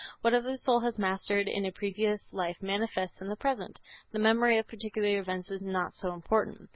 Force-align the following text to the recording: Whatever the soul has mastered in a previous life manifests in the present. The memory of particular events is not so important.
Whatever 0.21 0.49
the 0.51 0.57
soul 0.57 0.79
has 0.79 0.97
mastered 0.97 1.47
in 1.47 1.63
a 1.63 1.71
previous 1.71 2.33
life 2.33 2.63
manifests 2.63 3.21
in 3.21 3.27
the 3.27 3.35
present. 3.35 3.79
The 4.11 4.17
memory 4.17 4.57
of 4.57 4.67
particular 4.67 5.19
events 5.19 5.51
is 5.51 5.61
not 5.61 5.93
so 5.93 6.11
important. 6.11 6.69